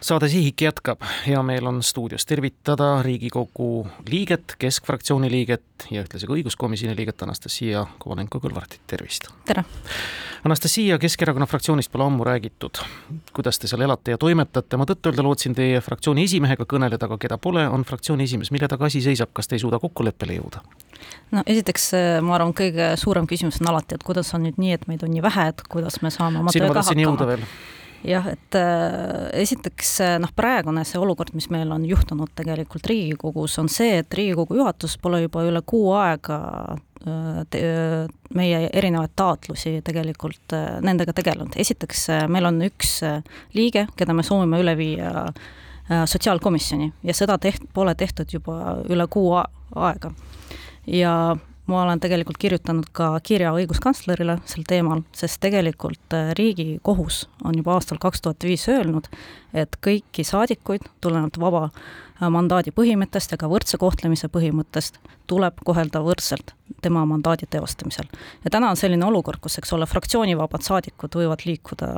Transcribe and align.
saade 0.00 0.28
Sihik 0.28 0.60
jätkab, 0.60 1.00
hea 1.26 1.42
meel 1.42 1.66
on 1.66 1.82
stuudios 1.82 2.26
tervitada 2.26 3.02
Riigikogu 3.02 3.86
liiget, 4.10 4.54
Keskfraktsiooni 4.58 5.30
liiget 5.30 5.86
ja 5.90 6.02
ühtlasi 6.04 6.28
ka 6.28 6.34
õiguskomisjoni 6.36 6.96
liiget 6.96 7.22
Anastasia 7.24 7.86
Kovalenko-Kõlvartit, 8.04 8.82
tervist! 8.86 9.30
tere! 9.48 9.64
Anastasia, 10.44 10.98
Keskerakonna 11.00 11.46
fraktsioonist 11.48 11.90
pole 11.92 12.04
ammu 12.04 12.24
räägitud, 12.28 12.78
kuidas 13.34 13.58
te 13.58 13.70
seal 13.70 13.86
elate 13.86 14.12
ja 14.12 14.18
toimetate, 14.20 14.76
ma 14.76 14.84
tõtt-öelda 14.86 15.24
lootsin 15.24 15.56
teie 15.56 15.80
fraktsiooni 15.80 16.26
esimehega 16.28 16.68
kõneleda, 16.68 17.08
aga 17.08 17.18
keda 17.18 17.38
pole, 17.40 17.64
on 17.68 17.86
fraktsiooni 17.88 18.28
esimees, 18.28 18.52
mille 18.54 18.68
taga 18.68 18.86
asi 18.90 19.00
seisab, 19.02 19.32
kas 19.32 19.48
te 19.48 19.56
ei 19.56 19.64
suuda 19.64 19.80
kokkuleppele 19.82 20.36
jõuda? 20.36 20.60
no 21.32 21.42
esiteks, 21.46 21.88
ma 22.22 22.36
arvan, 22.36 22.52
kõige 22.56 22.92
suurem 23.00 23.26
küsimus 23.26 23.62
on 23.64 23.72
alati, 23.72 23.96
et 23.96 24.04
kuidas 24.04 24.34
on 24.36 24.44
nüüd 24.44 24.60
nii, 24.60 24.76
et 24.76 24.86
meid 24.92 25.02
on 25.06 25.10
nii 25.16 25.24
vähe, 25.24 25.48
et 25.54 25.64
kuidas 25.72 25.98
me 26.04 26.12
saame 26.12 26.44
oma 26.44 26.52
tööga 26.54 26.84
hakkama 26.84 27.48
jah, 28.06 28.26
et 28.30 28.54
äh, 28.58 29.28
esiteks 29.42 29.92
äh, 30.04 30.16
noh, 30.22 30.30
praegune 30.36 30.84
see 30.86 31.00
olukord, 31.00 31.34
mis 31.36 31.48
meil 31.52 31.70
on 31.74 31.84
juhtunud 31.88 32.32
tegelikult 32.38 32.86
Riigikogus, 32.90 33.58
on 33.62 33.70
see, 33.72 34.00
et 34.02 34.14
Riigikogu 34.14 34.58
juhatus 34.58 34.96
pole 35.02 35.22
juba 35.24 35.44
üle 35.46 35.62
kuu 35.66 35.90
aega 35.96 36.38
äh, 36.74 37.42
te, 37.50 37.62
meie 38.36 38.66
erinevaid 38.72 39.14
taotlusi 39.18 39.80
tegelikult 39.86 40.56
nendega 40.84 41.14
tegelenud. 41.16 41.58
esiteks, 41.58 42.08
meil 42.32 42.48
on 42.48 42.62
üks 42.66 42.98
liige, 43.56 43.86
keda 43.96 44.16
me 44.16 44.26
soovime 44.26 44.60
üle 44.62 44.76
viia 44.78 45.26
sotsiaalkomisjoni 45.86 46.88
ja 47.06 47.14
seda 47.14 47.36
teht-, 47.38 47.68
pole 47.74 47.94
tehtud 47.94 48.32
juba 48.34 48.80
üle 48.90 49.06
kuu 49.06 49.36
aega. 49.38 50.10
ja 50.86 51.12
ma 51.66 51.82
olen 51.82 52.00
tegelikult 52.00 52.38
kirjutanud 52.38 52.90
ka 52.94 53.08
kirja 53.26 53.52
õiguskantslerile 53.56 54.38
sel 54.48 54.66
teemal, 54.68 55.02
sest 55.16 55.40
tegelikult 55.42 56.14
äh, 56.14 56.32
Riigikohus 56.38 57.24
on 57.44 57.58
juba 57.58 57.76
aastal 57.76 58.00
kaks 58.02 58.22
tuhat 58.22 58.46
viis 58.46 58.68
öelnud, 58.70 59.10
et 59.56 59.78
kõiki 59.84 60.24
saadikuid 60.26 60.84
tulenevalt 61.00 61.38
vaba 61.40 61.62
äh, 61.66 62.28
mandaadi 62.32 62.72
põhimõttest 62.76 63.32
ja 63.32 63.38
ka 63.40 63.48
võrdse 63.50 63.78
kohtlemise 63.80 64.28
põhimõttest 64.32 64.98
tuleb 65.26 65.58
kohelda 65.66 66.00
võrdselt 66.04 66.54
tema 66.82 67.04
mandaadi 67.06 67.46
teostamisel. 67.50 68.06
ja 68.44 68.50
täna 68.50 68.70
on 68.70 68.76
selline 68.76 69.04
olukord, 69.06 69.40
kus, 69.42 69.58
eks 69.58 69.72
ole, 69.72 69.86
fraktsioonivabad 69.86 70.62
saadikud 70.62 71.16
võivad 71.18 71.44
liikuda 71.46 71.88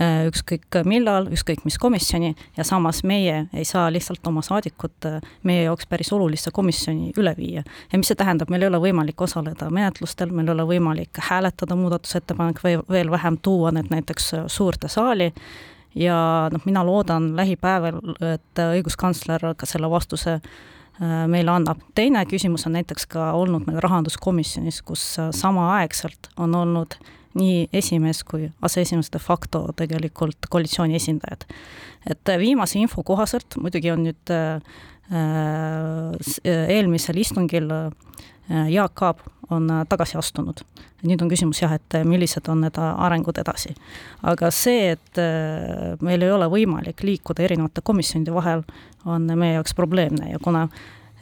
äh, 0.00 0.26
ükskõik 0.30 0.80
millal, 0.84 1.30
ükskõik 1.32 1.64
mis 1.64 1.78
komisjoni 1.78 2.34
ja 2.56 2.64
samas 2.64 3.02
meie 3.04 3.46
ei 3.52 3.64
saa 3.64 3.88
lihtsalt 3.92 4.26
oma 4.26 4.42
saadikut 4.42 5.08
meie 5.42 5.64
jaoks 5.64 5.86
päris 5.86 6.12
olulisse 6.12 6.50
komisjoni 6.50 7.12
üle 7.16 7.34
viia. 7.36 7.64
ja 7.92 7.98
mis 7.98 8.10
see 8.10 8.18
tähendab, 8.18 8.50
meil 8.50 8.62
ei 8.62 8.72
ole 8.72 8.82
võimalik 8.88 9.20
osaleda 9.20 9.70
menetlustel, 9.70 10.30
meil 10.30 10.48
ei 10.48 10.56
ole 10.56 10.68
võimalik 10.74 11.22
hääletada 11.30 11.76
muudatusettepanek 11.76 12.62
või 12.64 12.78
veel 12.88 13.10
vähem 13.10 13.38
tuua 13.42 13.72
need 13.74 13.90
näiteks 13.90 14.32
suurde 14.46 14.88
saali 14.88 15.32
ja 15.94 16.48
noh, 16.52 16.64
mina 16.64 16.84
loodan 16.86 17.30
lähipäeval, 17.36 18.00
et 18.34 18.62
õiguskantsler 18.62 19.52
ka 19.56 19.68
selle 19.68 19.90
vastuse 19.90 20.38
äh, 20.38 21.22
meile 21.30 21.54
annab. 21.54 21.80
teine 21.94 22.24
küsimus 22.26 22.66
on 22.66 22.76
näiteks 22.78 23.06
ka 23.14 23.32
olnud 23.38 23.66
meil 23.66 23.80
rahanduskomisjonis, 23.84 24.82
kus 24.82 25.04
äh, 25.18 25.30
samaaegselt 25.34 26.30
on 26.36 26.54
olnud 26.54 26.98
nii 27.38 27.68
esimees 27.72 28.24
kui 28.24 28.48
aseesimees 28.64 29.12
de 29.12 29.18
facto 29.22 29.68
tegelikult 29.76 30.48
koalitsiooni 30.50 30.96
esindajad. 30.96 31.44
et 32.10 32.34
viimase 32.38 32.78
info 32.78 33.02
kohaselt, 33.02 33.56
muidugi 33.60 33.90
on 33.90 34.04
nüüd 34.08 34.34
äh, 34.34 34.60
eelmisel 36.68 37.16
istungil 37.16 37.70
Jaak 38.48 39.02
Aab 39.02 39.22
on 39.50 39.70
tagasi 39.88 40.18
astunud 40.18 40.64
nüüd 41.06 41.22
on 41.22 41.30
küsimus 41.30 41.60
jah, 41.62 41.72
et 41.76 41.98
millised 42.08 42.48
on 42.50 42.62
need 42.64 42.78
arengud 42.78 43.38
edasi. 43.38 43.74
aga 44.26 44.50
see, 44.54 44.92
et 44.96 45.20
äh, 45.22 45.94
meil 46.04 46.22
ei 46.24 46.32
ole 46.34 46.48
võimalik 46.50 47.04
liikuda 47.06 47.44
erinevate 47.46 47.84
komisjonide 47.84 48.34
vahel, 48.34 48.64
on 49.06 49.28
meie 49.38 49.54
jaoks 49.58 49.76
probleemne 49.78 50.32
ja 50.32 50.42
kuna 50.42 50.66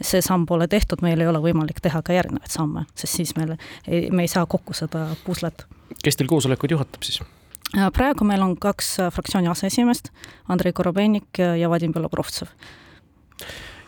see 0.00 0.20
samm 0.24 0.46
pole 0.48 0.68
tehtud, 0.68 1.02
meil 1.04 1.20
ei 1.20 1.28
ole 1.28 1.40
võimalik 1.44 1.80
teha 1.84 2.02
ka 2.04 2.16
järgnevaid 2.16 2.52
samme, 2.52 2.86
sest 2.94 3.20
siis 3.20 3.36
meil 3.36 3.56
ei, 3.86 4.08
me 4.10 4.24
ei 4.24 4.32
saa 4.32 4.46
kokku 4.46 4.76
seda 4.76 5.08
puslet. 5.24 5.66
kes 6.02 6.16
teil 6.16 6.30
koosolekuid 6.32 6.76
juhatab 6.76 7.04
siis? 7.04 7.20
Äh, 7.76 7.90
praegu 7.92 8.24
meil 8.24 8.44
on 8.44 8.56
kaks 8.56 8.96
fraktsiooni 9.12 9.52
aseesimeest, 9.52 10.12
Andrei 10.48 10.72
Korobeinik 10.72 11.44
ja 11.60 11.68
Vadim 11.68 11.92
Belobrovtsev 11.92 12.52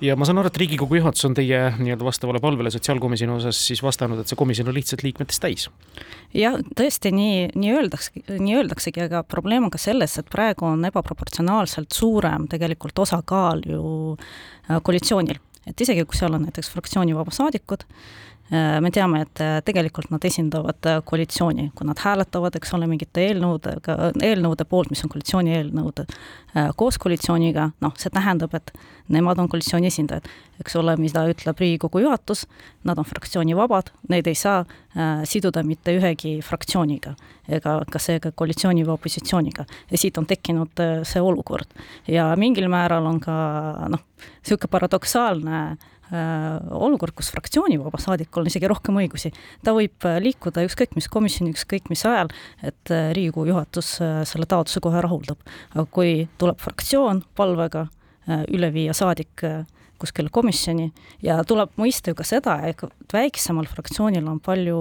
ja 0.04 0.16
ma 0.18 0.26
saan 0.28 0.40
aru, 0.40 0.50
et 0.50 0.60
Riigikogu 0.60 0.98
juhatus 0.98 1.26
on 1.28 1.34
teie 1.36 1.60
nii-öelda 1.78 2.06
vastavale 2.06 2.40
palvele 2.42 2.70
sotsiaalkomisjoni 2.74 3.34
osas 3.34 3.60
siis 3.70 3.82
vastanud, 3.82 4.20
et 4.22 4.30
see 4.30 4.38
komisjon 4.38 4.70
on 4.70 4.76
lihtsalt 4.76 5.02
liikmetest 5.06 5.42
täis. 5.42 5.66
jah, 6.36 6.58
tõesti 6.78 7.12
nii, 7.14 7.48
nii 7.58 7.74
öeldakse, 7.78 8.22
nii 8.30 8.56
öeldaksegi, 8.60 9.06
aga 9.08 9.24
probleem 9.26 9.68
on 9.68 9.74
ka 9.74 9.80
selles, 9.82 10.18
et 10.20 10.30
praegu 10.30 10.68
on 10.68 10.86
ebaproportsionaalselt 10.90 11.94
suurem 11.94 12.46
tegelikult 12.50 13.04
osakaal 13.06 13.64
ju 13.66 13.82
äh, 14.14 14.78
koalitsioonil. 14.82 15.42
et 15.66 15.80
isegi, 15.80 16.06
kui 16.08 16.18
seal 16.18 16.34
on 16.38 16.46
näiteks 16.46 16.70
fraktsioonivaba 16.72 17.34
saadikud, 17.34 17.84
me 18.80 18.90
teame, 18.94 19.22
et 19.26 19.40
äh, 19.44 19.58
tegelikult 19.64 20.08
nad 20.12 20.24
esindavad 20.24 20.86
äh, 20.88 21.00
koalitsiooni, 21.04 21.68
kui 21.76 21.88
nad 21.88 22.00
hääletavad, 22.00 22.54
eks 22.56 22.72
ole, 22.78 22.86
mingite 22.88 23.26
eelnõudega, 23.26 24.12
eelnõude 24.24 24.64
poolt, 24.68 24.88
mis 24.92 25.04
on 25.04 25.12
koalitsiooni 25.12 25.52
eelnõud, 25.58 26.04
koos 26.80 26.96
koalitsiooniga, 26.98 27.68
noh, 27.84 27.92
see 28.00 28.10
tähendab, 28.10 28.54
et 28.56 28.72
nemad 29.12 29.38
on 29.38 29.50
koalitsiooni 29.52 29.90
esindajad. 29.90 30.24
eks 30.58 30.76
ole, 30.80 30.96
mida 30.98 31.22
ütleb 31.28 31.60
Riigikogu 31.60 32.00
juhatus, 32.02 32.46
nad 32.88 32.98
on 32.98 33.06
fraktsioonivabad, 33.06 33.92
neid 34.08 34.26
ei 34.26 34.34
saa 34.34 34.64
äh, 34.64 35.20
siduda 35.28 35.62
mitte 35.62 35.92
ühegi 35.94 36.38
fraktsiooniga 36.42 37.14
ega 37.48 37.78
ka 37.92 38.00
seega 38.02 38.32
koalitsiooni 38.32 38.82
või 38.84 38.96
opositsiooniga. 38.96 39.66
ja 39.90 39.98
siit 39.98 40.18
on 40.18 40.26
tekkinud 40.26 40.80
äh, 40.80 40.96
see 41.04 41.20
olukord. 41.20 41.68
ja 42.08 42.32
mingil 42.36 42.68
määral 42.68 43.06
on 43.06 43.20
ka 43.20 43.36
noh, 43.92 44.02
niisugune 44.40 44.72
paradoksaalne 44.72 45.60
äh, 45.60 45.76
Äh, 45.78 45.97
olukord, 46.08 47.12
kus 47.16 47.28
fraktsioonivaba 47.34 48.00
saadikul 48.00 48.44
on 48.44 48.50
isegi 48.50 48.68
rohkem 48.70 48.96
õigusi. 49.02 49.32
ta 49.64 49.74
võib 49.76 50.06
äh, 50.08 50.18
liikuda 50.24 50.64
ükskõik 50.64 50.96
mis 50.96 51.08
komisjoni, 51.12 51.52
ükskõik 51.52 51.90
mis 51.92 52.04
ajal, 52.08 52.32
et 52.62 52.92
äh, 52.94 53.10
Riigikogu 53.16 53.50
juhatus 53.50 53.98
selle 53.98 54.48
taotluse 54.48 54.80
kohe 54.84 55.02
rahuldab. 55.04 55.40
aga 55.74 55.86
kui 55.90 56.28
tuleb 56.40 56.60
fraktsioon 56.62 57.24
palvega 57.36 57.88
üle 58.52 58.68
viia 58.72 58.92
saadik 58.92 59.40
kuskile 59.98 60.30
komisjoni 60.32 60.88
ja 61.22 61.38
tuleb 61.46 61.72
mõista 61.78 62.12
ju 62.12 62.16
ka 62.18 62.24
seda, 62.26 62.56
et 62.68 62.82
väiksemal 63.12 63.66
fraktsioonil 63.70 64.26
on 64.30 64.38
palju 64.44 64.78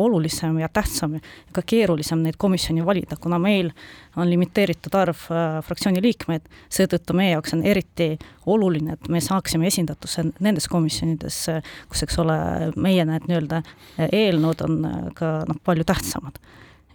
olulisem 0.00 0.58
ja 0.60 0.68
tähtsam 0.72 1.16
ja 1.16 1.22
ka 1.56 1.64
keerulisem 1.66 2.22
neid 2.24 2.36
komisjoni 2.40 2.84
valida, 2.84 3.16
kuna 3.20 3.38
meil 3.42 3.70
on 4.16 4.28
limiteeritud 4.30 4.94
arv 4.98 5.24
fraktsiooni 5.66 6.02
liikmeid, 6.04 6.44
seetõttu 6.72 7.16
meie 7.16 7.34
jaoks 7.34 7.56
on 7.56 7.64
eriti 7.66 8.12
oluline, 8.46 8.98
et 8.98 9.08
me 9.08 9.22
saaksime 9.24 9.68
esindatuse 9.70 10.26
nendes 10.44 10.68
komisjonides, 10.70 11.40
kus, 11.88 12.04
eks 12.06 12.20
ole, 12.22 12.36
meie 12.76 13.06
need 13.08 13.26
nii-öelda 13.30 13.62
eelnõud 14.10 14.68
on 14.68 14.78
ka 15.16 15.34
noh, 15.48 15.60
palju 15.64 15.88
tähtsamad. 15.88 16.38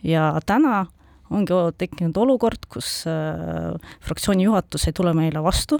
ja 0.04 0.32
täna 0.46 0.86
ongi 1.30 1.54
tekkinud 1.78 2.18
olukord, 2.18 2.66
kus 2.70 3.04
fraktsiooni 4.02 4.48
juhatus 4.48 4.88
ei 4.88 4.96
tule 4.98 5.14
meile 5.14 5.44
vastu 5.44 5.80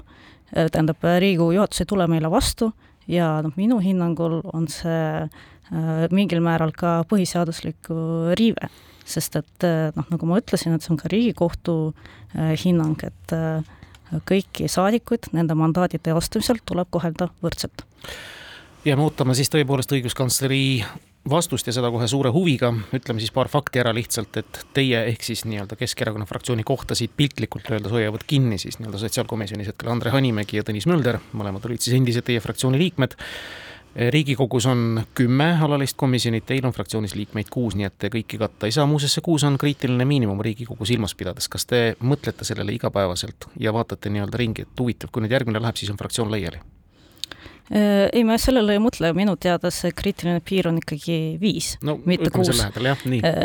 tähendab, 0.52 1.02
Riigikogu 1.02 1.54
juhatus 1.56 1.82
ei 1.82 1.88
tule 1.90 2.06
meile 2.10 2.30
vastu 2.30 2.72
ja 3.10 3.40
noh, 3.44 3.54
minu 3.56 3.80
hinnangul 3.82 4.40
on 4.52 4.68
see 4.70 5.02
äh, 5.24 6.06
mingil 6.14 6.42
määral 6.44 6.72
ka 6.76 7.00
põhiseaduslik 7.10 7.90
riive, 8.38 8.70
sest 9.08 9.38
et 9.40 9.66
äh, 9.66 9.90
noh, 9.96 10.08
nagu 10.12 10.30
ma 10.30 10.40
ütlesin, 10.42 10.74
et 10.74 10.86
see 10.86 10.94
on 10.94 11.00
ka 11.00 11.10
Riigikohtu 11.12 11.76
hinnang, 12.64 13.00
et 13.02 13.32
kõiki 14.26 14.66
saadikuid 14.70 15.30
nende 15.34 15.54
mandaadi 15.58 15.98
teostamisel 16.02 16.60
tuleb 16.66 16.90
kohelda 16.90 17.30
võrdselt. 17.42 17.84
jääme 18.84 19.02
ootama 19.02 19.34
siis 19.34 19.50
tõepoolest 19.50 19.92
õiguskantsleri 19.94 20.62
vastust 21.28 21.68
ja 21.68 21.74
seda 21.74 21.90
kohe 21.92 22.06
suure 22.08 22.30
huviga, 22.32 22.70
ütleme 22.96 23.20
siis 23.20 23.32
paar 23.34 23.48
fakti 23.52 23.80
ära 23.82 23.92
lihtsalt, 23.94 24.36
et 24.40 24.60
teie 24.76 25.02
ehk 25.10 25.24
siis 25.26 25.44
nii-öelda 25.44 25.76
Keskerakonna 25.76 26.26
fraktsiooni 26.26 26.64
kohta 26.64 26.96
siit 26.96 27.12
piltlikult 27.16 27.68
öeldes 27.70 27.92
hoiavad 27.92 28.24
kinni 28.26 28.58
siis 28.58 28.78
nii-öelda 28.80 29.02
sotsiaalkomisjonis 29.02 29.68
hetkel 29.72 29.92
Andre 29.92 30.14
Hanimägi 30.14 30.60
ja 30.60 30.64
Tõnis 30.66 30.88
Mölder, 30.88 31.20
mõlemad 31.36 31.66
olid 31.68 31.84
siis 31.84 31.98
endised 31.98 32.24
teie 32.24 32.40
fraktsiooni 32.40 32.80
liikmed. 32.80 33.18
riigikogus 34.14 34.66
on 34.66 35.02
kümme 35.14 35.58
alalist 35.60 35.96
komisjoni, 35.98 36.40
teil 36.40 36.66
on 36.66 36.72
fraktsioonis 36.72 37.14
liikmeid 37.14 37.48
kuus, 37.50 37.74
nii 37.74 37.84
et 37.84 37.98
te 37.98 38.08
kõiki 38.08 38.38
katta 38.38 38.66
ei 38.66 38.72
saa, 38.72 38.86
muuseas 38.86 39.18
see 39.18 39.24
kuus 39.26 39.44
on 39.44 39.58
kriitiline 39.58 40.04
miinimum 40.04 40.40
Riigikogu 40.40 40.86
silmas 40.86 41.14
pidades, 41.14 41.48
kas 41.48 41.66
te 41.66 41.96
mõtlete 42.00 42.46
sellele 42.46 42.72
igapäevaselt 42.72 43.50
ja 43.58 43.72
vaatate 43.74 44.08
nii-öelda 44.08 44.38
ringi, 44.38 44.62
et 44.62 44.80
huvitav, 44.80 45.10
kui 45.10 45.26
nüüd 45.26 45.34
järgmine 45.34 45.60
läheb, 45.60 45.76
siis 45.76 45.90
on 45.90 45.98
fraktsioon 45.98 46.30
laiali 46.30 46.62
ei, 47.70 48.24
ma 48.26 48.34
sellele 48.40 48.74
ei 48.74 48.80
mõtle, 48.82 49.12
minu 49.14 49.36
teada 49.38 49.70
see 49.74 49.92
kriitiline 49.94 50.40
piir 50.42 50.66
on 50.70 50.80
ikkagi 50.80 51.36
viis 51.38 51.76
no 51.86 51.94
mitte 52.08 52.32
kuus. 52.34 52.50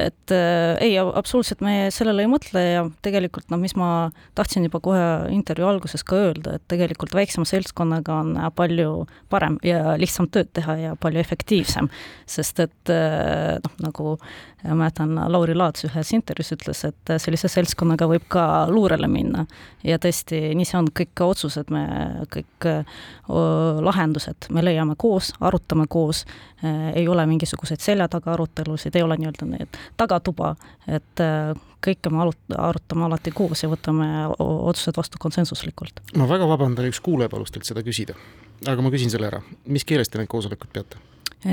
et 0.10 0.34
äh, 0.34 0.72
ei, 0.82 0.96
absoluutselt 0.98 1.62
me 1.66 1.92
sellele 1.94 2.26
ei 2.26 2.32
mõtle 2.32 2.64
ja 2.64 2.86
tegelikult 3.06 3.52
noh, 3.54 3.62
mis 3.62 3.76
ma 3.78 4.10
tahtsin 4.38 4.66
juba 4.66 4.82
kohe 4.86 5.04
intervjuu 5.36 5.70
alguses 5.70 6.06
ka 6.08 6.18
öelda, 6.24 6.56
et 6.58 6.66
tegelikult 6.72 7.14
väiksema 7.14 7.46
seltskonnaga 7.50 8.18
on 8.24 8.34
palju 8.58 9.06
parem 9.30 9.60
ja 9.66 9.94
lihtsam 10.02 10.30
tööd 10.34 10.50
teha 10.58 10.78
ja 10.82 10.98
palju 10.98 11.22
efektiivsem. 11.22 11.92
sest 12.26 12.66
et 12.66 12.94
äh, 12.94 13.62
noh, 13.62 13.80
nagu 13.86 14.18
ma 14.66 14.76
mäletan, 14.80 15.14
Lauri 15.30 15.54
Laats 15.56 15.86
ühes 15.86 16.12
intervjuus 16.16 16.54
ütles, 16.56 16.82
et 16.88 17.14
sellise 17.22 17.50
seltskonnaga 17.52 18.08
võib 18.10 18.26
ka 18.32 18.66
luurele 18.72 19.08
minna. 19.12 19.46
ja 19.86 20.00
tõesti, 20.02 20.40
nii 20.58 20.66
see 20.66 20.80
on, 20.80 20.90
kõik 20.90 21.22
otsused 21.22 21.70
me, 21.74 21.86
kõik 22.34 22.66
öö, 22.66 22.82
lahendused 24.16 24.50
me 24.54 24.64
leiame 24.64 24.96
koos, 24.98 25.34
arutame 25.40 25.86
koos, 25.90 26.26
ei 26.96 27.08
ole 27.08 27.26
mingisuguseid 27.26 27.80
selja 27.80 28.08
taga 28.08 28.34
arutelusid, 28.34 28.96
ei 28.96 29.04
ole 29.04 29.18
nii-öelda 29.18 29.46
need 29.46 29.80
tagatuba, 29.98 30.56
et 30.88 31.24
kõike 31.86 32.12
me 32.12 32.24
alut-, 32.24 32.58
arutame 32.58 33.06
alati 33.06 33.32
koos 33.32 33.64
ja 33.64 33.70
võtame 33.70 34.08
otsused 34.40 34.98
vastu 34.98 35.18
konsensuslikult. 35.20 36.02
ma 36.16 36.28
väga 36.28 36.48
vabandan, 36.48 36.88
üks 36.90 37.02
kuulaja 37.02 37.30
palus 37.30 37.52
teilt 37.52 37.66
seda 37.66 37.84
küsida, 37.84 38.16
aga 38.66 38.82
ma 38.82 38.92
küsin 38.94 39.12
selle 39.12 39.28
ära, 39.28 39.42
mis 39.66 39.86
keeles 39.86 40.10
te 40.10 40.20
neid 40.20 40.32
koosolekuid 40.32 40.72
peate? 40.74 40.98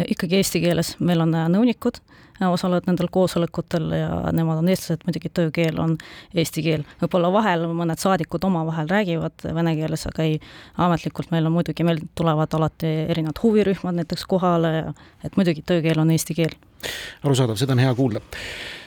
ikkagi 0.09 0.38
eesti 0.38 0.62
keeles, 0.62 0.97
meil 1.00 1.20
on 1.20 1.35
nõunikud, 1.53 2.00
osalevad 2.50 2.88
nendel 2.88 3.10
koosolekutel 3.12 3.90
ja 3.96 4.08
nemad 4.34 4.62
on 4.62 4.70
eestlased, 4.72 5.04
muidugi 5.06 5.30
töökeel 5.34 5.78
on 5.82 5.96
eesti 6.34 6.64
keel. 6.64 6.84
võib-olla 7.02 7.32
vahel 7.34 7.66
mõned 7.70 8.00
saadikud 8.02 8.44
omavahel 8.48 8.90
räägivad 8.90 9.46
vene 9.54 9.76
keeles, 9.78 10.06
aga 10.10 10.26
ei, 10.26 10.40
ametlikult 10.78 11.30
meil 11.34 11.46
on 11.46 11.56
muidugi, 11.58 11.86
meil 11.86 12.02
tulevad 12.18 12.54
alati 12.58 12.92
erinevad 13.12 13.42
huvirühmad 13.42 14.00
näiteks 14.00 14.26
kohale 14.30 14.74
ja 14.76 14.92
et 15.24 15.36
muidugi 15.36 15.64
töökeel 15.66 16.02
on 16.02 16.10
eesti 16.14 16.38
keel. 16.38 16.56
Arusaadav, 17.23 17.58
seda 17.61 17.76
on 17.76 17.84
hea 17.84 17.94
kuulda 17.94 18.23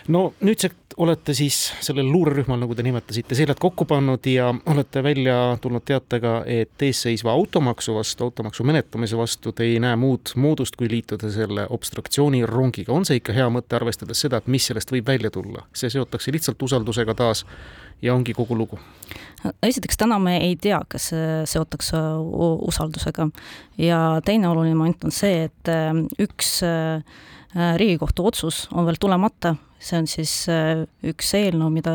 no 0.07 0.33
nüüdseks 0.41 0.75
olete 0.97 1.33
siis 1.35 1.57
sellel 1.83 2.07
luurerühmal, 2.07 2.59
nagu 2.61 2.75
te 2.75 2.83
nimetasite, 2.85 3.35
seljad 3.35 3.59
kokku 3.59 3.83
pannud 3.89 4.25
ja 4.29 4.47
olete 4.71 5.03
välja 5.03 5.35
tulnud 5.61 5.83
teatega, 5.85 6.37
et 6.47 6.85
eesseisva 6.87 7.33
automaksu 7.35 7.97
vastu, 7.97 8.23
automaksu 8.29 8.63
menetlemise 8.63 9.17
vastu 9.19 9.51
te 9.51 9.67
ei 9.67 9.79
näe 9.83 9.97
muud 9.99 10.31
moodust, 10.39 10.77
kui 10.79 10.87
liituda 10.91 11.31
selle 11.31 11.67
obstruktsioonirongiga. 11.69 12.93
on 12.93 13.05
see 13.05 13.19
ikka 13.19 13.35
hea 13.35 13.49
mõte, 13.51 13.75
arvestades 13.75 14.23
seda, 14.23 14.39
et 14.39 14.47
mis 14.47 14.69
sellest 14.71 14.93
võib 14.95 15.07
välja 15.07 15.31
tulla? 15.31 15.65
see 15.73 15.91
seotakse 15.91 16.31
lihtsalt 16.31 16.63
usaldusega 16.63 17.15
taas 17.15 17.45
ja 18.01 18.15
ongi 18.15 18.33
kogu 18.33 18.55
lugu? 18.55 18.79
esiteks, 19.63 19.97
täna 19.97 20.19
me 20.19 20.37
ei 20.37 20.55
tea, 20.55 20.79
kas 20.87 21.11
see 21.11 21.45
seotakse 21.49 21.97
usaldusega 22.71 23.29
ja 23.77 24.01
teine 24.25 24.47
oluline 24.47 24.75
moment 24.75 25.03
on 25.03 25.11
see, 25.11 25.49
et 25.49 25.71
äh, 25.75 25.91
üks 26.23 26.61
äh, 26.63 27.01
Riigikohtu 27.55 28.25
otsus 28.27 28.67
on 28.73 28.85
veel 28.85 28.97
tulemata. 28.99 29.55
See 29.79 29.99
on 29.99 30.07
siis 30.09 30.31
äh, 30.51 30.81
üks 31.07 31.29
eelnõu, 31.37 31.69
mida 31.71 31.93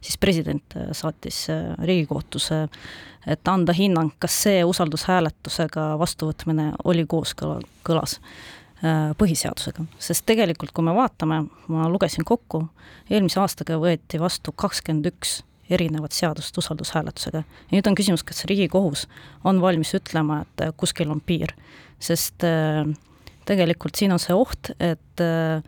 siis 0.00 0.16
president 0.18 0.74
äh, 0.74 0.88
saatis 0.96 1.44
äh, 1.52 1.74
Riigikohtusse, 1.86 2.64
et 3.28 3.50
anda 3.50 3.74
hinnang, 3.76 4.14
kas 4.18 4.40
see 4.46 4.62
usaldushääletusega 4.66 5.90
vastuvõtmine 6.00 6.72
oli 6.88 7.04
kooskõlas 7.06 8.18
põhiseadusega, 9.18 9.82
sest 9.98 10.22
tegelikult, 10.22 10.70
kui 10.70 10.84
me 10.86 10.92
vaatame, 10.94 11.40
ma 11.66 11.88
lugesin 11.90 12.22
kokku, 12.22 12.60
eelmise 13.10 13.40
aastaga 13.42 13.74
võeti 13.82 14.20
vastu 14.22 14.54
kakskümmend 14.54 15.08
üks 15.10 15.40
erinevat 15.66 16.14
seadust 16.14 16.58
usaldushääletusega. 16.62 17.42
ja 17.42 17.74
nüüd 17.74 17.90
on 17.90 17.98
küsimus, 17.98 18.22
kas 18.22 18.46
Riigikohus 18.46 19.08
on 19.44 19.58
valmis 19.60 19.90
ütlema, 19.98 20.44
et 20.46 20.70
kuskil 20.78 21.10
on 21.10 21.20
piir, 21.20 21.56
sest 21.98 22.46
tegelikult 23.48 23.98
siin 23.98 24.12
on 24.14 24.22
see 24.22 24.36
oht, 24.36 24.72
et 24.80 25.22
äh, 25.24 25.62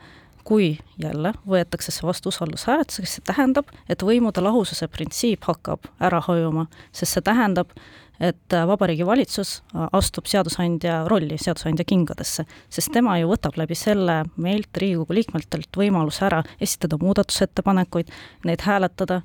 kui 0.45 0.73
jälle 1.01 1.33
võetakse 1.49 1.93
see 1.95 2.07
vastu 2.09 2.33
usaldushääletusega, 2.33 3.07
siis 3.07 3.21
see 3.21 3.27
tähendab, 3.29 3.71
et 3.89 4.03
võimude 4.07 4.43
lahususe 4.45 4.89
printsiip 4.91 5.47
hakkab 5.49 5.89
ära 6.03 6.23
hajuma, 6.27 6.67
sest 6.93 7.17
see 7.17 7.27
tähendab, 7.27 7.73
et 8.21 8.57
Vabariigi 8.69 9.07
Valitsus 9.07 9.55
astub 9.97 10.27
seadusandja 10.29 11.05
rolli, 11.09 11.39
seadusandja 11.41 11.87
kingadesse, 11.89 12.45
sest 12.69 12.93
tema 12.93 13.19
ju 13.21 13.31
võtab 13.33 13.57
läbi 13.61 13.79
selle 13.79 14.23
meilt, 14.37 14.69
Riigikogu 14.77 15.17
liikmetelt, 15.17 15.71
võimaluse 15.77 16.27
ära 16.29 16.43
esitada 16.61 16.99
muudatusettepanekuid, 17.01 18.13
neid 18.45 18.67
hääletada, 18.67 19.23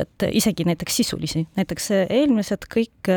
et 0.00 0.24
isegi 0.32 0.64
näiteks 0.64 0.98
sisulisi, 1.02 1.44
näiteks 1.58 1.90
eelmised 2.08 2.64
kõik 2.72 3.12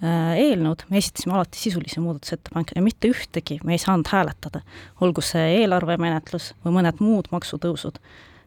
Äh, 0.00 0.32
eelnõud, 0.40 0.86
me 0.88 0.96
esitasime 0.96 1.34
alati 1.36 1.60
sisulisi 1.60 2.00
muudatusettepanekuid 2.00 2.78
ja 2.78 2.82
mitte 2.84 3.08
ühtegi 3.12 3.58
me 3.68 3.74
ei 3.76 3.80
saanud 3.82 4.08
hääletada. 4.08 4.62
olgu 5.04 5.20
see 5.20 5.58
eelarvemenetlus 5.58 6.54
või 6.64 6.72
mõned 6.78 7.02
muud 7.04 7.28
maksutõusud. 7.28 7.98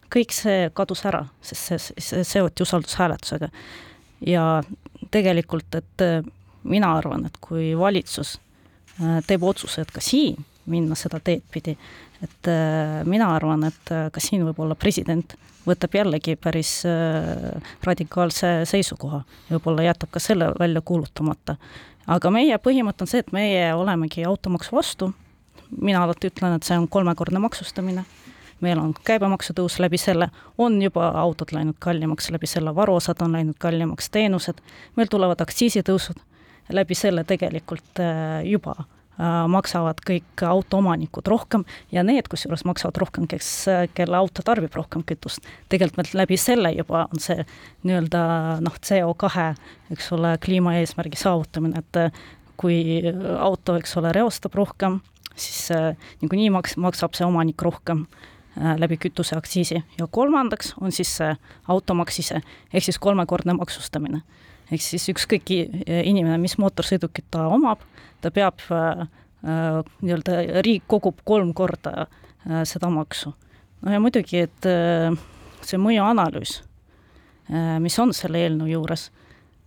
kõik 0.09 0.33
see 0.33 0.71
kadus 0.73 1.05
ära, 1.05 1.27
sest 1.41 1.69
see, 1.69 2.01
see 2.01 2.23
seoti 2.23 2.65
usaldushääletusega. 2.65 3.49
Ja 4.27 4.63
tegelikult, 5.11 5.75
et 5.75 6.01
äh, 6.05 6.23
mina 6.63 6.93
arvan, 6.97 7.25
et 7.27 7.37
kui 7.41 7.73
valitsus 7.77 8.37
äh, 9.01 9.21
teeb 9.27 9.43
otsuse, 9.43 9.83
et 9.83 9.91
ka 9.91 10.01
siin 10.03 10.39
minna 10.65 10.95
seda 10.95 11.19
teed 11.19 11.43
pidi, 11.51 11.73
et 12.23 12.47
mina 13.03 13.33
arvan, 13.35 13.65
et 13.67 13.89
ka 14.15 14.21
siin 14.23 14.45
võib 14.47 14.61
olla 14.63 14.77
president 14.79 15.33
võtab 15.67 15.95
jällegi 15.95 16.35
päris 16.39 16.81
äh, 16.87 17.61
radikaalse 17.83 18.53
seisukoha 18.69 19.21
ja 19.23 19.57
võib-olla 19.57 19.87
jätab 19.87 20.11
ka 20.13 20.21
selle 20.23 20.51
välja 20.59 20.81
kuulutamata. 20.81 21.55
aga 22.07 22.31
meie 22.31 22.57
põhimõte 22.57 23.05
on 23.05 23.11
see, 23.11 23.23
et 23.23 23.31
meie 23.31 23.73
olemegi 23.75 24.25
automaksu 24.27 24.75
vastu, 24.75 25.13
mina 25.79 26.03
alati 26.03 26.27
ütlen, 26.31 26.57
et 26.57 26.67
see 26.67 26.77
on 26.77 26.87
kolmekordne 26.87 27.39
maksustamine, 27.39 28.03
meil 28.63 28.79
on 28.81 28.93
käibemaksu 29.05 29.55
tõus 29.57 29.77
läbi 29.83 29.99
selle, 30.01 30.29
on 30.57 30.81
juba 30.81 31.11
autod 31.21 31.53
läinud 31.55 31.77
kallimaks 31.83 32.31
läbi 32.33 32.49
selle, 32.49 32.75
varuosad 32.75 33.21
on 33.25 33.37
läinud 33.37 33.59
kallimaks, 33.59 34.09
teenused, 34.13 34.63
meil 34.95 35.11
tulevad 35.11 35.43
aktsiisitõusud, 35.43 36.19
läbi 36.73 36.95
selle 36.95 37.27
tegelikult 37.27 38.01
äh, 38.01 38.41
juba 38.47 38.77
Äh, 39.13 39.43
maksavad 39.45 39.99
kõik 40.01 40.41
autoomanikud 40.41 41.27
rohkem 41.29 41.67
ja 41.93 42.01
need, 42.01 42.25
kusjuures 42.33 42.63
maksavad 42.65 42.97
rohkem, 42.97 43.27
kes, 43.29 43.49
kelle 43.93 44.17
auto 44.17 44.41
tarbib 44.41 44.73
rohkem 44.73 45.03
kütust. 45.05 45.45
tegelikult 45.69 46.15
läbi 46.17 46.33
selle 46.41 46.71
juba 46.73 47.03
on 47.05 47.21
see 47.21 47.45
nii-öelda 47.85 48.23
noh, 48.65 48.79
CO2, 48.81 49.43
eks 49.93 50.09
ole, 50.17 50.33
kliimaeesmärgi 50.41 51.21
saavutamine, 51.21 51.83
et 51.85 52.01
äh, 52.01 52.23
kui 52.57 53.03
auto, 53.37 53.77
eks 53.77 53.93
ole, 54.01 54.15
reostab 54.17 54.57
rohkem, 54.57 54.97
siis 55.35 55.69
äh, 55.77 55.93
niikuinii 56.23 56.49
maks-, 56.57 56.79
maksab 56.81 57.13
see 57.13 57.29
omanik 57.29 57.61
rohkem 57.61 58.07
läbi 58.55 58.99
kütuseaktsiisi 59.01 59.79
ja 59.97 60.07
kolmandaks 60.11 60.75
on 60.81 60.91
siis 60.91 61.09
see 61.17 61.31
automaks 61.73 62.19
ise, 62.21 62.41
ehk 62.73 62.85
siis 62.85 62.99
kolmekordne 63.01 63.55
maksustamine 63.57 64.21
ehk 64.71 64.83
siis 64.83 65.05
ükskõik 65.11 65.51
inimene, 65.53 66.37
mis 66.41 66.55
mootorsõidukit 66.61 67.27
ta 67.33 67.47
omab, 67.51 67.83
ta 68.23 68.31
peab 68.33 68.61
äh, 68.71 69.05
äh, 69.45 69.79
nii-öelda, 70.01 70.37
riik 70.65 70.87
kogub 70.91 71.21
kolm 71.27 71.53
korda 71.57 72.05
äh, 72.05 72.63
seda 72.69 72.91
maksu. 72.93 73.33
no 73.83 73.91
ja 73.91 73.99
muidugi, 73.99 74.45
et 74.47 74.69
see 75.63 75.79
mõjuanalüüs, 75.79 76.53
mis 77.83 77.97
on 77.99 78.13
selle 78.15 78.39
eelnõu 78.39 78.69
juures, 78.71 79.09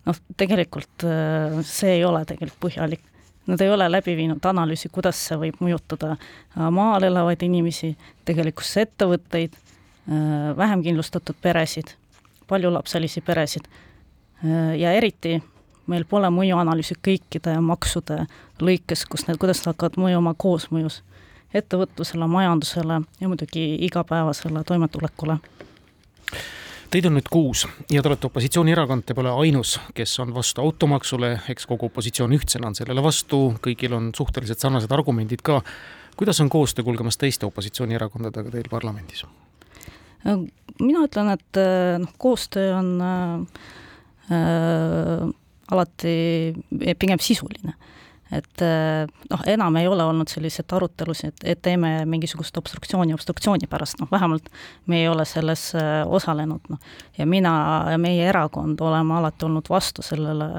noh, 0.08 0.16
tegelikult 0.40 1.04
see 1.68 1.98
ei 1.98 2.04
ole 2.08 2.22
tegelikult 2.24 2.62
põhjalik. 2.62 3.02
Nad 3.46 3.60
ei 3.62 3.70
ole 3.70 3.86
läbi 3.92 4.16
viinud 4.18 4.44
analüüsi, 4.44 4.88
kuidas 4.90 5.20
see 5.28 5.36
võib 5.38 5.60
mõjutada 5.62 6.16
maal 6.74 7.06
elavaid 7.06 7.44
inimesi, 7.46 7.92
tegelikkuses 8.26 8.82
ettevõtteid, 8.82 9.54
vähem 10.56 10.82
kindlustatud 10.82 11.38
peresid, 11.42 11.92
paljulapselisi 12.50 13.22
peresid 13.26 13.68
ja 14.78 14.92
eriti 14.92 15.38
meil 15.86 16.04
pole 16.08 16.30
mõjuanalüüsi 16.34 16.98
kõikide 17.02 17.54
maksude 17.62 18.24
lõikes, 18.62 19.06
kus 19.06 19.26
need, 19.28 19.38
kuidas 19.38 19.62
nad 19.62 19.74
hakkavad 19.74 19.98
mõjuma 20.00 20.34
koosmõjus 20.38 21.02
ettevõtlusele, 21.54 22.26
majandusele 22.26 23.00
ja 23.20 23.28
muidugi 23.28 23.66
igapäevasele 23.86 24.64
toimetulekule. 24.66 25.38
Teid 26.90 27.06
on 27.08 27.16
nüüd 27.18 27.26
kuus 27.32 27.64
ja 27.90 28.02
te 28.02 28.08
olete 28.08 28.28
opositsioonierakond, 28.28 29.02
te 29.06 29.14
pole 29.16 29.32
ainus, 29.42 29.76
kes 29.96 30.12
on 30.22 30.30
vastu 30.34 30.62
automaksule, 30.62 31.32
eks 31.50 31.66
kogu 31.66 31.88
opositsioon 31.90 32.34
ühtsena 32.36 32.70
on 32.70 32.76
sellele 32.78 33.02
vastu, 33.02 33.40
kõigil 33.64 33.96
on 33.96 34.12
suhteliselt 34.16 34.62
sarnased 34.62 34.92
argumendid 34.94 35.42
ka. 35.46 35.62
kuidas 36.16 36.40
on 36.40 36.48
koostöö 36.50 36.84
kulgemas 36.84 37.18
teiste 37.18 37.46
opositsioonierakondadega 37.46 38.50
teil 38.50 38.70
parlamendis? 38.70 39.24
mina 40.80 41.02
ütlen, 41.06 41.30
et 41.34 41.60
noh, 42.02 42.12
koostöö 42.18 42.76
on 42.78 42.88
äh, 43.02 43.40
alati 45.70 46.54
pigem 46.98 47.18
sisuline. 47.20 47.74
Et 48.34 48.62
eh, 48.64 49.06
noh, 49.30 49.42
enam 49.46 49.76
ei 49.78 49.88
ole 49.88 50.04
olnud 50.04 50.30
selliseid 50.30 50.72
arutelusid, 50.72 51.44
et 51.44 51.62
teeme 51.62 52.00
mingisugust 52.10 52.56
obstruktsiooni 52.58 53.14
obstruktsiooni 53.14 53.68
pärast, 53.70 54.00
noh 54.02 54.10
vähemalt 54.10 54.48
me 54.86 55.00
ei 55.02 55.08
ole 55.08 55.24
selles 55.24 55.68
eh, 55.78 56.02
osalenud, 56.06 56.70
noh. 56.72 56.94
ja 57.18 57.26
mina 57.26 57.56
ja 57.92 57.98
meie 57.98 58.28
erakond 58.28 58.80
oleme 58.80 59.20
alati 59.20 59.46
olnud 59.46 59.70
vastu 59.70 60.02
sellele 60.02 60.50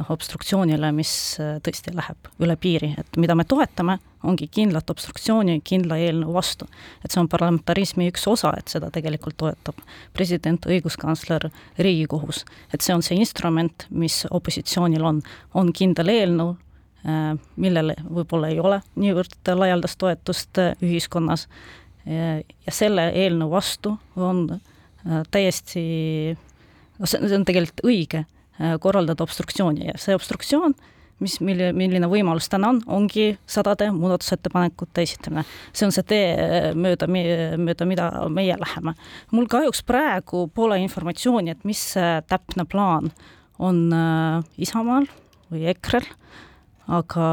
noh, 0.00 0.10
obstruktsioonile, 0.14 0.90
mis 0.96 1.12
äh, 1.40 1.58
tõesti 1.64 1.92
läheb 1.94 2.30
üle 2.42 2.56
piiri, 2.60 2.94
et 3.00 3.18
mida 3.20 3.36
me 3.38 3.44
toetame, 3.48 3.98
ongi 4.26 4.50
kindlat 4.52 4.90
obstruktsiooni 4.92 5.60
kindla 5.64 5.96
eelnõu 6.00 6.34
vastu. 6.34 6.68
et 7.04 7.12
see 7.12 7.20
on 7.22 7.28
parlamentarismi 7.28 8.08
üks 8.10 8.26
osa, 8.28 8.52
et 8.58 8.68
seda 8.72 8.90
tegelikult 8.92 9.38
toetab 9.40 9.78
president, 10.16 10.66
õiguskantsler, 10.66 11.50
Riigikohus. 11.78 12.44
et 12.72 12.80
see 12.80 12.94
on 12.94 13.02
see 13.02 13.20
instrument, 13.20 13.86
mis 13.90 14.24
opositsioonil 14.30 15.04
on, 15.04 15.22
on 15.54 15.72
kindel 15.72 16.12
eelnõu, 16.12 16.56
äh, 17.04 17.36
millele 17.56 17.96
võib-olla 18.08 18.50
ei 18.50 18.60
ole 18.60 18.80
niivõrd 18.96 19.54
laialdast 19.54 19.98
toetust 19.98 20.58
äh, 20.58 20.74
ühiskonnas 20.82 21.48
ja 22.10 22.72
selle 22.72 23.10
eelnõu 23.12 23.50
vastu 23.52 23.90
on 24.16 24.46
täiesti, 25.30 25.82
no 26.98 27.06
see, 27.06 27.20
see 27.28 27.36
on 27.36 27.44
tegelikult 27.44 27.82
õige 27.84 28.22
Äh, 28.60 28.76
korraldada 28.80 29.24
obstruktsiooni 29.24 29.86
ja 29.86 29.92
see 29.96 30.12
obstruktsioon, 30.12 30.74
mis, 31.24 31.38
mille, 31.40 31.70
milline 31.72 32.08
võimalus 32.12 32.50
täna 32.52 32.74
on, 32.74 32.80
ongi 32.92 33.30
sadade 33.48 33.86
muudatusettepanekute 33.96 35.04
esitamine. 35.06 35.46
see 35.72 35.86
on 35.86 35.94
see 35.96 36.04
tee 36.04 36.26
äh, 36.34 36.66
mööda, 36.76 37.08
mööda 37.08 37.86
mida 37.88 38.10
meie 38.28 38.58
läheme. 38.60 38.92
mul 39.32 39.48
kahjuks 39.48 39.80
praegu 39.88 40.42
pole 40.52 40.76
informatsiooni, 40.84 41.54
et 41.54 41.64
mis 41.64 41.86
täpne 42.28 42.66
plaan 42.68 43.08
on 43.58 43.80
äh, 43.96 44.44
Isamaal 44.58 45.08
või 45.48 45.64
EKRE-l, 45.72 46.12
aga 46.90 47.30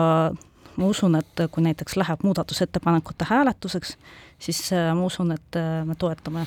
ma 0.77 0.87
usun, 0.87 1.17
et 1.17 1.45
kui 1.51 1.65
näiteks 1.65 1.97
läheb 1.97 2.23
muudatusettepanekute 2.23 3.25
hääletuseks, 3.29 3.95
siis 4.39 4.61
ma 4.71 5.05
usun, 5.07 5.33
et 5.33 5.57
me 5.85 5.95
toetame 5.97 6.45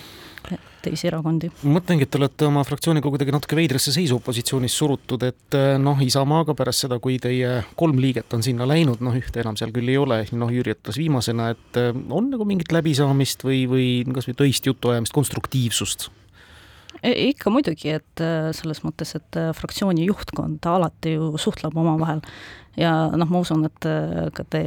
teisi 0.83 1.09
erakondi. 1.11 1.51
ma 1.63 1.75
mõtlengi, 1.79 2.07
et 2.07 2.13
te 2.13 2.19
olete 2.21 2.47
oma 2.49 2.63
fraktsiooniga 2.67 3.11
kuidagi 3.13 3.35
natuke 3.35 3.59
veidrasse 3.59 3.93
seisu 3.95 4.19
opositsioonis 4.21 4.77
surutud, 4.83 5.25
et 5.29 5.59
eh, 5.59 5.75
noh, 5.83 6.01
Isamaaga 6.05 6.55
pärast 6.59 6.87
seda, 6.87 7.01
kui 7.03 7.19
teie 7.23 7.61
kolm 7.81 8.01
liiget 8.03 8.33
on 8.37 8.45
sinna 8.47 8.69
läinud, 8.69 9.03
noh, 9.05 9.17
ühte 9.17 9.43
enam 9.43 9.59
seal 9.61 9.75
küll 9.77 9.91
ei 9.93 9.99
ole, 10.01 10.23
noh, 10.33 10.53
Jüri 10.55 10.75
ütles 10.77 11.01
viimasena, 11.01 11.51
et 11.57 11.83
on 11.83 12.31
nagu 12.33 12.47
mingit 12.49 12.73
läbisaamist 12.75 13.45
või, 13.47 13.65
või 13.71 13.91
kasvõi 14.15 14.39
töist 14.45 14.71
jutuajamist, 14.71 15.17
konstruktiivsust? 15.17 16.11
E, 17.03 17.13
ikka 17.31 17.53
muidugi, 17.53 17.95
et 17.97 18.25
eh, 18.25 18.51
selles 18.57 18.83
mõttes, 18.85 19.15
et 19.17 19.41
fraktsiooni 19.57 20.09
juhtkond 20.09 20.67
alati 20.69 21.17
ju 21.17 21.33
suhtleb 21.41 21.77
omavahel. 21.77 22.25
Ja 22.79 22.93
noh, 23.19 23.27
ma 23.27 23.41
usun, 23.43 23.65
et 23.67 23.87
äh, 23.89 24.29
ka 24.35 24.45
te 24.47 24.61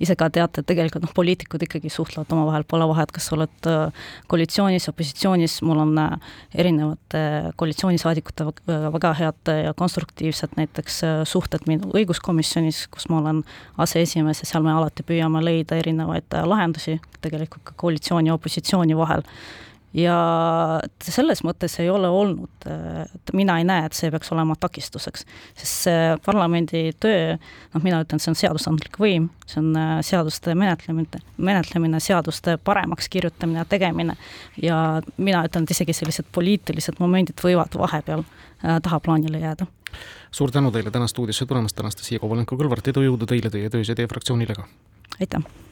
ise 0.00 0.14
ka 0.18 0.30
teate, 0.32 0.62
tegelikult 0.64 1.04
noh, 1.04 1.12
poliitikud 1.16 1.60
ikkagi 1.66 1.92
suhtlevad 1.92 2.32
omavahel, 2.32 2.64
pole 2.68 2.86
vahet, 2.88 3.12
kas 3.12 3.28
sa 3.28 3.36
oled 3.36 3.68
äh, 3.68 4.06
koalitsioonis, 4.32 4.88
opositsioonis, 4.88 5.58
mul 5.68 5.82
on 5.84 5.92
äh, 6.00 6.32
erinevate 6.56 7.22
koalitsioonisaadikute 7.60 8.48
väga 8.96 9.12
head 9.20 9.52
ja 9.66 9.74
konstruktiivsed 9.76 10.56
näiteks 10.56 11.02
suhted 11.28 11.68
minu 11.68 11.92
õiguskomisjonis, 12.00 12.86
kus 12.92 13.10
ma 13.12 13.20
olen 13.20 13.42
aseesimees 13.80 14.40
ja 14.40 14.48
seal 14.48 14.64
me 14.64 14.72
alati 14.72 15.04
püüame 15.06 15.44
leida 15.44 15.76
erinevaid 15.80 16.32
lahendusi 16.48 16.96
tegelikult 17.20 17.66
ka 17.68 17.76
koalitsiooni 17.84 18.32
ja 18.32 18.38
opositsiooni 18.40 18.96
vahel 18.96 19.26
ja 19.96 20.16
selles 21.02 21.42
mõttes 21.46 21.74
ei 21.82 21.90
ole 21.90 22.08
olnud, 22.08 22.66
et 22.66 23.32
mina 23.34 23.56
ei 23.58 23.66
näe, 23.66 23.86
et 23.88 23.96
see 23.96 24.10
peaks 24.12 24.30
olema 24.34 24.54
takistuseks, 24.60 25.24
sest 25.58 25.86
see 25.86 26.02
parlamendi 26.24 26.82
töö, 27.02 27.36
noh, 27.74 27.82
mina 27.82 28.00
ütlen, 28.04 28.22
see 28.22 28.30
on 28.32 28.38
seadusandlik 28.38 29.00
võim, 29.02 29.28
see 29.50 29.60
on 29.62 29.72
äh, 29.78 29.96
seaduste 30.06 30.54
menetlemine, 30.58 31.22
menetlemine, 31.36 32.02
seaduste 32.02 32.56
paremaks 32.64 33.10
kirjutamine 33.10 33.62
ja 33.62 33.66
tegemine. 33.68 34.16
ja 34.62 35.00
mina 35.16 35.42
ütlen, 35.48 35.66
et 35.66 35.74
isegi 35.74 35.96
sellised 35.96 36.30
poliitilised 36.32 37.00
momendid 37.02 37.42
võivad 37.42 37.74
vahepeal 37.78 38.22
äh, 38.22 38.78
tahaplaanile 38.82 39.42
jääda. 39.42 39.66
suur 40.30 40.50
tänu 40.50 40.70
teile 40.70 40.90
täna 40.90 41.06
stuudiosse 41.10 41.46
tulemast, 41.46 41.80
Anastasia 41.80 42.22
Kovalenko-Kõlvart, 42.22 42.92
edu, 42.94 43.02
jõudu 43.08 43.26
teile 43.26 43.50
teie 43.50 43.70
töös 43.70 43.88
ja 43.88 43.98
teie 43.98 44.08
fraktsioonile 44.08 44.54
ka! 44.54 44.68
aitäh! 45.18 45.69